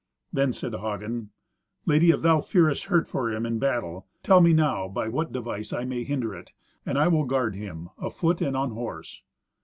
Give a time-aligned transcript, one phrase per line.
[0.33, 1.29] Then said Hagen,
[1.85, 5.71] "Lady, if thou fearest hurt for him in battle, tell me now by what device
[5.71, 6.53] I may hinder it,
[6.87, 9.21] and I will guard him afoot and on horse."